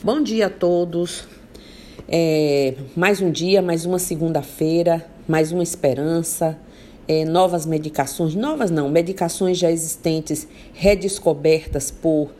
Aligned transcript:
Bom 0.00 0.22
dia 0.22 0.46
a 0.46 0.50
todos. 0.50 1.26
É, 2.08 2.72
mais 2.94 3.20
um 3.20 3.32
dia, 3.32 3.60
mais 3.60 3.84
uma 3.84 3.98
segunda-feira, 3.98 5.04
mais 5.26 5.50
uma 5.50 5.64
esperança, 5.64 6.56
é, 7.08 7.24
novas 7.24 7.66
medicações, 7.66 8.36
novas 8.36 8.70
não, 8.70 8.88
medicações 8.88 9.58
já 9.58 9.72
existentes, 9.72 10.46
redescobertas 10.72 11.90
por 11.90 12.30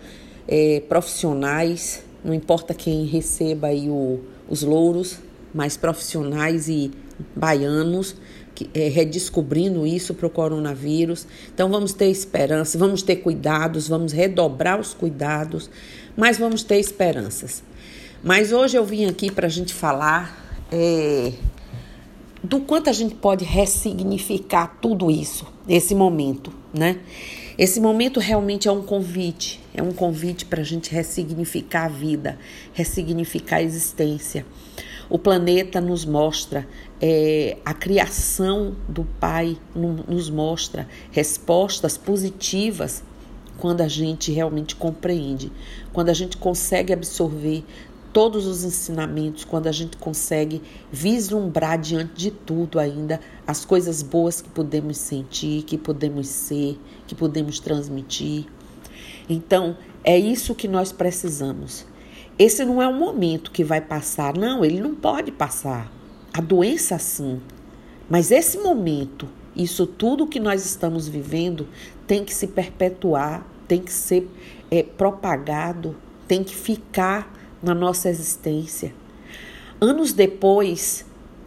é, 0.46 0.80
profissionais, 0.88 2.04
não 2.24 2.32
importa 2.32 2.72
quem 2.74 3.04
receba 3.06 3.66
aí 3.66 3.90
o, 3.90 4.20
os 4.48 4.62
louros, 4.62 5.18
mas 5.52 5.76
profissionais 5.76 6.68
e 6.68 6.92
baianos 7.34 8.14
é, 8.74 8.88
redescobrindo 8.88 9.86
isso 9.86 10.14
para 10.14 10.26
o 10.26 10.30
coronavírus. 10.30 11.26
Então 11.54 11.68
vamos 11.68 11.92
ter 11.92 12.06
esperança, 12.06 12.78
vamos 12.78 13.02
ter 13.02 13.16
cuidados, 13.16 13.88
vamos 13.88 14.12
redobrar 14.12 14.80
os 14.80 14.94
cuidados 14.94 15.70
mas 16.18 16.36
vamos 16.36 16.64
ter 16.64 16.80
esperanças. 16.80 17.62
Mas 18.24 18.50
hoje 18.50 18.76
eu 18.76 18.84
vim 18.84 19.06
aqui 19.06 19.30
para 19.30 19.46
a 19.46 19.48
gente 19.48 19.72
falar 19.72 20.66
é, 20.72 21.32
do 22.42 22.58
quanto 22.58 22.90
a 22.90 22.92
gente 22.92 23.14
pode 23.14 23.44
ressignificar 23.44 24.78
tudo 24.82 25.12
isso, 25.12 25.46
esse 25.68 25.94
momento, 25.94 26.52
né? 26.74 26.98
Esse 27.56 27.80
momento 27.80 28.18
realmente 28.18 28.66
é 28.66 28.72
um 28.72 28.82
convite, 28.82 29.60
é 29.72 29.80
um 29.80 29.92
convite 29.92 30.44
para 30.44 30.60
a 30.60 30.64
gente 30.64 30.90
ressignificar 30.92 31.84
a 31.84 31.88
vida, 31.88 32.36
ressignificar 32.72 33.56
a 33.56 33.62
existência. 33.62 34.44
O 35.10 35.18
planeta 35.18 35.80
nos 35.80 36.04
mostra, 36.04 36.68
é, 37.00 37.56
a 37.64 37.72
criação 37.72 38.76
do 38.86 39.04
Pai 39.18 39.56
nos 39.74 40.28
mostra 40.28 40.86
respostas 41.10 41.96
positivas 41.96 43.02
quando 43.58 43.80
a 43.80 43.88
gente 43.88 44.30
realmente 44.30 44.76
compreende, 44.76 45.50
quando 45.92 46.10
a 46.10 46.14
gente 46.14 46.36
consegue 46.36 46.92
absorver 46.92 47.64
todos 48.12 48.46
os 48.46 48.64
ensinamentos, 48.64 49.44
quando 49.44 49.66
a 49.66 49.72
gente 49.72 49.96
consegue 49.96 50.62
vislumbrar 50.90 51.78
diante 51.78 52.14
de 52.14 52.30
tudo 52.30 52.78
ainda 52.78 53.20
as 53.46 53.64
coisas 53.64 54.02
boas 54.02 54.40
que 54.40 54.48
podemos 54.48 54.98
sentir, 54.98 55.62
que 55.62 55.76
podemos 55.76 56.28
ser, 56.28 56.78
que 57.06 57.14
podemos 57.14 57.60
transmitir. 57.60 58.46
Então, 59.28 59.76
é 60.02 60.18
isso 60.18 60.54
que 60.54 60.66
nós 60.66 60.90
precisamos. 60.90 61.84
Esse 62.38 62.64
não 62.64 62.80
é 62.80 62.88
um 62.88 62.98
momento 62.98 63.50
que 63.50 63.64
vai 63.64 63.80
passar, 63.80 64.36
não, 64.36 64.64
ele 64.64 64.80
não 64.80 64.94
pode 64.94 65.32
passar. 65.32 65.90
A 66.32 66.40
doença 66.40 66.98
sim. 66.98 67.40
Mas 68.08 68.30
esse 68.30 68.58
momento 68.58 69.28
isso 69.58 69.88
tudo 69.88 70.24
que 70.24 70.38
nós 70.38 70.64
estamos 70.64 71.08
vivendo 71.08 71.66
tem 72.06 72.24
que 72.24 72.32
se 72.32 72.46
perpetuar, 72.46 73.44
tem 73.66 73.80
que 73.80 73.92
ser 73.92 74.30
é, 74.70 74.84
propagado, 74.84 75.96
tem 76.28 76.44
que 76.44 76.54
ficar 76.54 77.34
na 77.60 77.74
nossa 77.74 78.08
existência. 78.08 78.94
Anos 79.80 80.12
depois, 80.12 81.04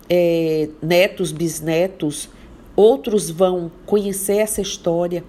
é, 0.10 0.68
netos, 0.82 1.32
bisnetos, 1.32 2.30
outros 2.76 3.30
vão 3.30 3.72
conhecer 3.86 4.38
essa 4.38 4.62
história, 4.62 5.24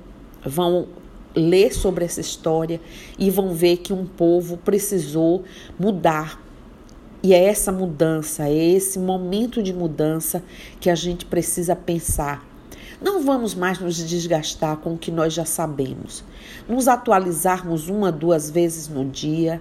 vão 0.44 0.88
ler 1.34 1.72
sobre 1.72 2.04
essa 2.04 2.20
história 2.20 2.80
e 3.18 3.30
vão 3.30 3.54
ver 3.54 3.78
que 3.78 3.92
um 3.92 4.06
povo 4.06 4.56
precisou 4.56 5.44
mudar. 5.78 6.40
E 7.22 7.32
é 7.32 7.44
essa 7.44 7.70
mudança, 7.70 8.48
é 8.48 8.54
esse 8.54 8.98
momento 8.98 9.62
de 9.62 9.72
mudança 9.72 10.42
que 10.80 10.90
a 10.90 10.94
gente 10.94 11.24
precisa 11.24 11.76
pensar 11.76 12.52
não 13.02 13.20
vamos 13.24 13.52
mais 13.52 13.80
nos 13.80 13.96
desgastar 13.96 14.76
com 14.76 14.94
o 14.94 14.98
que 14.98 15.10
nós 15.10 15.34
já 15.34 15.44
sabemos, 15.44 16.22
nos 16.68 16.86
atualizarmos 16.86 17.88
uma, 17.88 18.12
duas 18.12 18.48
vezes 18.48 18.86
no 18.86 19.04
dia, 19.04 19.60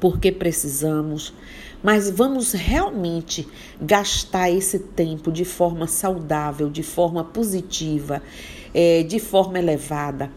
porque 0.00 0.32
precisamos, 0.32 1.32
mas 1.80 2.10
vamos 2.10 2.52
realmente 2.52 3.46
gastar 3.80 4.50
esse 4.50 4.80
tempo 4.80 5.30
de 5.30 5.44
forma 5.44 5.86
saudável, 5.86 6.68
de 6.68 6.82
forma 6.82 7.22
positiva, 7.22 8.20
é, 8.74 9.04
de 9.04 9.20
forma 9.20 9.58
elevada. 9.58 10.28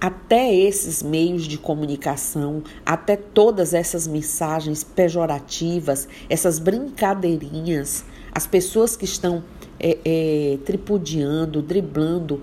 Até 0.00 0.54
esses 0.54 1.02
meios 1.02 1.44
de 1.44 1.58
comunicação, 1.58 2.62
até 2.84 3.16
todas 3.16 3.74
essas 3.74 4.06
mensagens 4.06 4.84
pejorativas, 4.84 6.08
essas 6.28 6.58
brincadeirinhas, 6.58 8.04
as 8.32 8.46
pessoas 8.46 8.96
que 8.96 9.04
estão 9.04 9.42
é, 9.80 9.98
é, 10.04 10.58
tripudiando, 10.64 11.62
driblando 11.62 12.42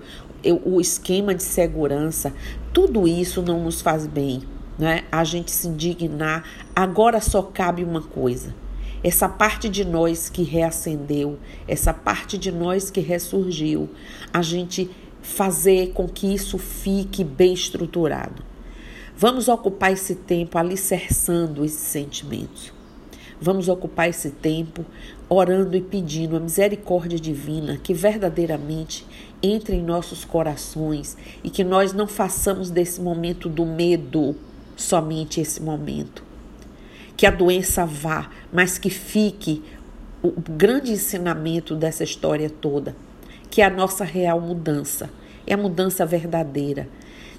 o 0.64 0.80
esquema 0.80 1.34
de 1.34 1.42
segurança, 1.42 2.32
tudo 2.72 3.08
isso 3.08 3.40
não 3.40 3.62
nos 3.62 3.80
faz 3.80 4.06
bem. 4.06 4.42
Né? 4.78 5.04
A 5.10 5.24
gente 5.24 5.50
se 5.50 5.68
indignar. 5.68 6.44
Agora 6.74 7.20
só 7.20 7.42
cabe 7.42 7.84
uma 7.84 8.02
coisa: 8.02 8.54
essa 9.02 9.28
parte 9.28 9.68
de 9.68 9.84
nós 9.84 10.28
que 10.28 10.42
reacendeu, 10.42 11.38
essa 11.68 11.94
parte 11.94 12.36
de 12.36 12.50
nós 12.50 12.90
que 12.90 13.00
ressurgiu, 13.00 13.88
a 14.32 14.42
gente 14.42 14.90
fazer 15.24 15.92
com 15.94 16.06
que 16.06 16.32
isso 16.32 16.58
fique 16.58 17.24
bem 17.24 17.54
estruturado. 17.54 18.44
Vamos 19.16 19.48
ocupar 19.48 19.90
esse 19.90 20.14
tempo 20.14 20.58
alicerçando 20.58 21.64
esses 21.64 21.80
sentimentos. 21.80 22.72
Vamos 23.40 23.68
ocupar 23.68 24.08
esse 24.08 24.30
tempo 24.30 24.84
orando 25.28 25.76
e 25.76 25.80
pedindo 25.80 26.36
a 26.36 26.40
misericórdia 26.40 27.18
divina 27.18 27.78
que 27.82 27.94
verdadeiramente 27.94 29.06
entre 29.42 29.76
em 29.76 29.82
nossos 29.82 30.24
corações 30.24 31.16
e 31.42 31.48
que 31.48 31.64
nós 31.64 31.92
não 31.92 32.06
façamos 32.06 32.70
desse 32.70 33.00
momento 33.00 33.48
do 33.48 33.64
medo 33.64 34.36
somente 34.76 35.40
esse 35.40 35.62
momento. 35.62 36.22
Que 37.16 37.26
a 37.26 37.30
doença 37.30 37.86
vá, 37.86 38.30
mas 38.52 38.78
que 38.78 38.90
fique 38.90 39.62
o 40.22 40.32
grande 40.50 40.92
ensinamento 40.92 41.74
dessa 41.74 42.04
história 42.04 42.50
toda, 42.50 42.94
que 43.50 43.62
é 43.62 43.64
a 43.64 43.70
nossa 43.70 44.04
real 44.04 44.40
mudança, 44.40 45.10
é 45.46 45.54
a 45.54 45.58
mudança 45.58 46.04
verdadeira 46.04 46.88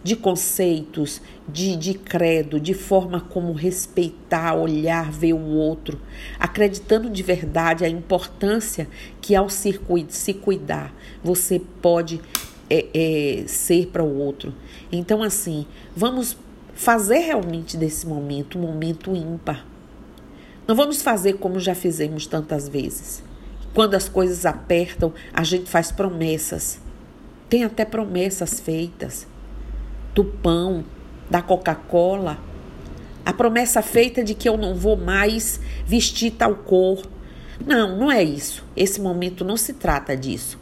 de 0.06 0.16
conceitos, 0.16 1.20
de, 1.50 1.76
de 1.76 1.96
credo, 1.96 2.60
de 2.60 2.76
forma 2.76 3.20
como 3.20 3.52
respeitar, 3.54 4.54
olhar, 4.54 5.12
ver 5.12 5.34
o 5.34 5.48
outro, 5.48 6.00
acreditando 6.40 7.10
de 7.10 7.24
verdade 7.24 7.84
a 7.84 7.90
importância 7.90 8.88
que 9.20 9.36
ao 9.36 9.50
se, 9.50 9.80
se 10.10 10.34
cuidar 10.36 10.94
você 11.24 11.60
pode 11.82 12.22
é, 12.70 12.86
é, 12.94 13.48
ser 13.48 13.88
para 13.88 14.04
o 14.04 14.20
outro. 14.20 14.54
Então, 14.92 15.24
assim, 15.24 15.66
vamos 15.96 16.38
fazer 16.76 17.18
realmente 17.22 17.76
desse 17.76 18.06
momento 18.06 18.60
um 18.60 18.62
momento 18.62 19.16
ímpar. 19.16 19.66
Não 20.68 20.76
vamos 20.76 21.02
fazer 21.02 21.34
como 21.40 21.60
já 21.60 21.74
fizemos 21.74 22.28
tantas 22.28 22.70
vezes. 22.70 23.24
Quando 23.76 23.94
as 23.94 24.08
coisas 24.08 24.46
apertam, 24.46 25.14
a 25.34 25.44
gente 25.44 25.70
faz 25.70 25.92
promessas. 25.92 26.80
Tem 27.50 27.66
até 27.66 27.84
promessas 27.84 28.58
feitas 28.58 29.28
do 30.16 30.24
pão, 30.24 30.86
da 31.30 31.42
Coca-Cola, 31.42 32.40
a 33.26 33.34
promessa 33.34 33.82
feita 33.82 34.24
de 34.24 34.34
que 34.34 34.48
eu 34.48 34.56
não 34.56 34.76
vou 34.76 34.96
mais 34.96 35.60
vestir 35.86 36.32
tal 36.32 36.56
cor. 36.56 37.06
Não, 37.68 37.98
não 37.98 38.10
é 38.10 38.24
isso. 38.24 38.64
Esse 38.78 39.02
momento 39.02 39.44
não 39.44 39.58
se 39.58 39.74
trata 39.74 40.16
disso. 40.16 40.58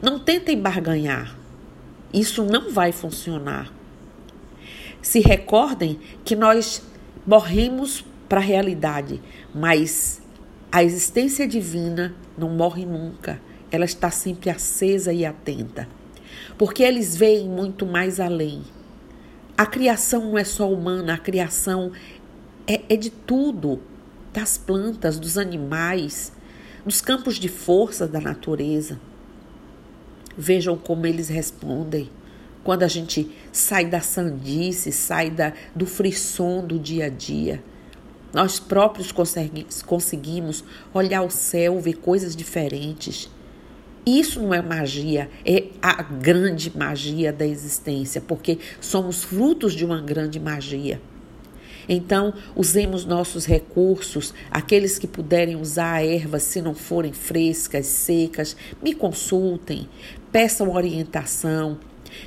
Não 0.00 0.18
tentem 0.18 0.58
barganhar. 0.58 1.36
Isso 2.10 2.42
não 2.42 2.72
vai 2.72 2.90
funcionar. 2.90 3.70
Se 5.02 5.20
recordem 5.20 6.00
que 6.24 6.34
nós 6.34 6.82
morremos 7.26 8.02
para 8.26 8.40
a 8.40 8.42
realidade, 8.42 9.20
mas 9.54 10.22
a 10.76 10.84
existência 10.84 11.48
divina 11.48 12.14
não 12.36 12.50
morre 12.50 12.84
nunca. 12.84 13.40
Ela 13.70 13.86
está 13.86 14.10
sempre 14.10 14.50
acesa 14.50 15.10
e 15.10 15.24
atenta. 15.24 15.88
Porque 16.58 16.82
eles 16.82 17.16
veem 17.16 17.48
muito 17.48 17.86
mais 17.86 18.20
além. 18.20 18.62
A 19.56 19.64
criação 19.64 20.32
não 20.32 20.36
é 20.36 20.44
só 20.44 20.70
humana, 20.70 21.14
a 21.14 21.18
criação 21.18 21.92
é, 22.66 22.82
é 22.90 22.94
de 22.94 23.08
tudo 23.08 23.80
das 24.34 24.58
plantas, 24.58 25.18
dos 25.18 25.38
animais, 25.38 26.30
dos 26.84 27.00
campos 27.00 27.36
de 27.36 27.48
força 27.48 28.06
da 28.06 28.20
natureza. 28.20 29.00
Vejam 30.36 30.76
como 30.76 31.06
eles 31.06 31.30
respondem 31.30 32.10
quando 32.62 32.82
a 32.82 32.88
gente 32.88 33.34
sai 33.50 33.86
da 33.86 34.02
sandice, 34.02 34.92
sai 34.92 35.30
da, 35.30 35.54
do 35.74 35.86
frisson 35.86 36.66
do 36.66 36.78
dia 36.78 37.06
a 37.06 37.08
dia. 37.08 37.64
Nós 38.32 38.60
próprios 38.60 39.12
conseguimos 39.84 40.64
olhar 40.92 41.22
o 41.22 41.30
céu, 41.30 41.80
ver 41.80 41.94
coisas 41.94 42.36
diferentes. 42.36 43.30
Isso 44.04 44.40
não 44.40 44.54
é 44.54 44.62
magia, 44.62 45.28
é 45.44 45.64
a 45.82 46.02
grande 46.02 46.76
magia 46.76 47.32
da 47.32 47.46
existência, 47.46 48.20
porque 48.20 48.58
somos 48.80 49.24
frutos 49.24 49.72
de 49.72 49.84
uma 49.84 50.00
grande 50.00 50.38
magia. 50.38 51.00
Então, 51.88 52.34
usemos 52.54 53.04
nossos 53.04 53.46
recursos, 53.46 54.34
aqueles 54.50 54.98
que 54.98 55.06
puderem 55.06 55.56
usar 55.56 56.04
ervas 56.04 56.42
se 56.42 56.60
não 56.60 56.74
forem 56.74 57.12
frescas, 57.12 57.86
secas, 57.86 58.56
me 58.82 58.92
consultem, 58.92 59.88
peçam 60.32 60.72
orientação, 60.72 61.78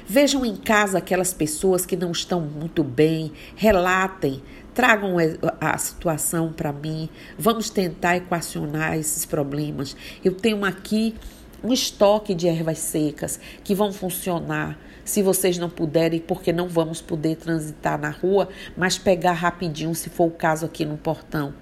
Vejam 0.08 0.46
em 0.46 0.56
casa 0.56 0.98
aquelas 0.98 1.34
pessoas 1.34 1.86
que 1.86 1.96
não 1.96 2.12
estão 2.12 2.42
muito 2.42 2.84
bem, 2.84 3.32
relatem, 3.56 4.42
tragam 4.74 5.16
a 5.60 5.78
situação 5.78 6.54
para 6.54 6.72
mim, 6.72 7.10
vamos 7.38 7.70
tentar 7.70 8.18
equacionar 8.18 8.98
esses 8.98 9.26
problemas. 9.26 9.96
Eu 10.24 10.34
tenho 10.34 10.64
aqui 10.64 11.16
um 11.64 11.74
estoque 11.74 12.34
de 12.34 12.48
ervas 12.48 12.80
secas 12.80 13.40
que 13.64 13.76
vão 13.76 13.92
funcionar. 13.92 14.80
Se 15.04 15.22
vocês 15.24 15.58
não 15.58 15.70
puderem, 15.70 16.20
porque 16.20 16.54
não 16.54 16.68
vamos 16.68 17.02
poder 17.02 17.36
transitar 17.36 18.00
na 18.00 18.10
rua, 18.10 18.48
mas 18.78 18.98
pegar 18.98 19.34
rapidinho, 19.34 19.94
se 19.96 20.10
for 20.10 20.28
o 20.28 20.32
caso, 20.32 20.66
aqui 20.66 20.86
no 20.86 20.98
portão. 20.98 21.54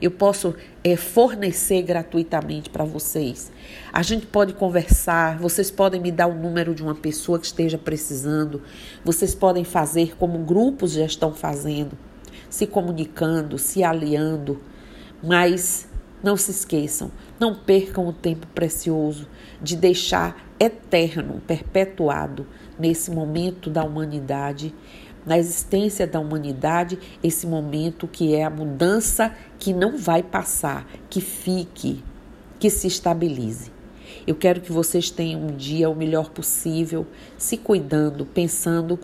Eu 0.00 0.10
posso 0.10 0.54
é, 0.82 0.96
fornecer 0.96 1.82
gratuitamente 1.82 2.70
para 2.70 2.84
vocês. 2.84 3.50
A 3.92 4.02
gente 4.02 4.26
pode 4.26 4.54
conversar, 4.54 5.38
vocês 5.38 5.70
podem 5.70 6.00
me 6.00 6.10
dar 6.10 6.26
o 6.26 6.34
número 6.34 6.74
de 6.74 6.82
uma 6.82 6.94
pessoa 6.94 7.38
que 7.38 7.46
esteja 7.46 7.78
precisando, 7.78 8.62
vocês 9.04 9.34
podem 9.34 9.64
fazer 9.64 10.16
como 10.16 10.38
grupos 10.38 10.92
já 10.92 11.04
estão 11.04 11.32
fazendo, 11.32 11.96
se 12.48 12.66
comunicando, 12.66 13.58
se 13.58 13.82
aliando, 13.82 14.60
mas 15.22 15.88
não 16.22 16.36
se 16.36 16.50
esqueçam, 16.50 17.10
não 17.38 17.54
percam 17.54 18.08
o 18.08 18.12
tempo 18.12 18.46
precioso 18.54 19.28
de 19.60 19.76
deixar 19.76 20.48
eterno, 20.58 21.42
perpetuado 21.46 22.46
nesse 22.78 23.10
momento 23.10 23.68
da 23.68 23.84
humanidade, 23.84 24.74
na 25.26 25.38
existência 25.38 26.06
da 26.06 26.20
humanidade, 26.20 26.98
esse 27.22 27.46
momento 27.46 28.06
que 28.06 28.34
é 28.34 28.44
a 28.44 28.50
mudança 28.50 29.34
que 29.58 29.72
não 29.72 29.96
vai 29.96 30.22
passar, 30.22 30.86
que 31.08 31.20
fique, 31.20 32.02
que 32.58 32.68
se 32.68 32.86
estabilize. 32.86 33.72
Eu 34.26 34.34
quero 34.34 34.60
que 34.60 34.72
vocês 34.72 35.10
tenham 35.10 35.42
um 35.42 35.56
dia 35.56 35.88
o 35.88 35.94
melhor 35.94 36.30
possível, 36.30 37.06
se 37.36 37.56
cuidando, 37.56 38.24
pensando 38.24 38.98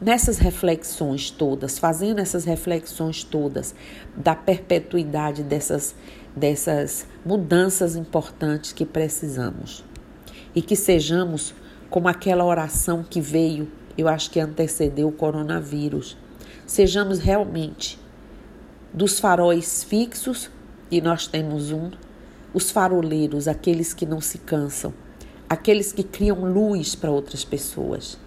nessas 0.00 0.38
reflexões 0.38 1.30
todas, 1.30 1.78
fazendo 1.78 2.20
essas 2.20 2.44
reflexões 2.44 3.22
todas 3.22 3.74
da 4.16 4.34
perpetuidade 4.34 5.42
dessas, 5.42 5.94
dessas 6.34 7.06
mudanças 7.24 7.96
importantes 7.96 8.72
que 8.72 8.86
precisamos. 8.86 9.84
E 10.54 10.62
que 10.62 10.74
sejamos 10.74 11.54
como 11.90 12.08
aquela 12.08 12.44
oração 12.44 13.04
que 13.08 13.20
veio, 13.20 13.68
eu 13.96 14.08
acho 14.08 14.30
que 14.30 14.40
antecedeu 14.40 15.08
o 15.08 15.12
coronavírus. 15.12 16.16
Sejamos 16.66 17.18
realmente 17.18 17.98
dos 18.92 19.18
faróis 19.18 19.84
fixos, 19.84 20.50
e 20.90 21.00
nós 21.00 21.26
temos 21.26 21.70
um, 21.70 21.90
os 22.52 22.70
faroleiros, 22.70 23.46
aqueles 23.46 23.94
que 23.94 24.04
não 24.04 24.20
se 24.20 24.38
cansam, 24.38 24.92
aqueles 25.48 25.92
que 25.92 26.02
criam 26.02 26.44
luz 26.52 26.94
para 26.94 27.10
outras 27.10 27.44
pessoas. 27.44 28.18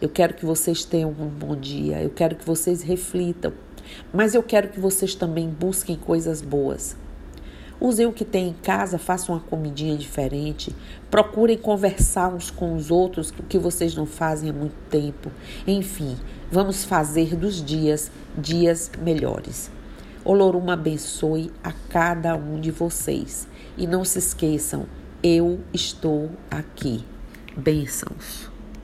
Eu 0.00 0.08
quero 0.08 0.34
que 0.34 0.44
vocês 0.44 0.84
tenham 0.84 1.10
um 1.10 1.28
bom 1.28 1.56
dia, 1.56 2.02
eu 2.02 2.10
quero 2.10 2.36
que 2.36 2.44
vocês 2.44 2.82
reflitam, 2.82 3.52
mas 4.12 4.34
eu 4.34 4.42
quero 4.42 4.68
que 4.68 4.80
vocês 4.80 5.14
também 5.14 5.48
busquem 5.48 5.96
coisas 5.96 6.42
boas. 6.42 6.96
Usem 7.80 8.06
o 8.06 8.12
que 8.12 8.24
tem 8.24 8.48
em 8.48 8.52
casa, 8.52 8.98
façam 8.98 9.34
uma 9.34 9.40
comidinha 9.40 9.96
diferente, 9.96 10.74
procurem 11.10 11.58
conversar 11.58 12.32
uns 12.32 12.50
com 12.50 12.74
os 12.74 12.90
outros, 12.90 13.30
o 13.30 13.42
que 13.42 13.58
vocês 13.58 13.94
não 13.94 14.06
fazem 14.06 14.50
há 14.50 14.52
muito 14.52 14.76
tempo. 14.88 15.30
Enfim, 15.66 16.16
vamos 16.50 16.84
fazer 16.84 17.36
dos 17.36 17.62
dias 17.64 18.10
dias 18.36 18.90
melhores. 19.02 19.70
Olorum 20.24 20.70
abençoe 20.70 21.52
a 21.62 21.72
cada 21.90 22.34
um 22.34 22.60
de 22.60 22.70
vocês. 22.70 23.46
E 23.76 23.86
não 23.86 24.04
se 24.04 24.18
esqueçam, 24.18 24.86
eu 25.22 25.60
estou 25.72 26.30
aqui. 26.50 27.04
Bênçãos. 27.56 28.53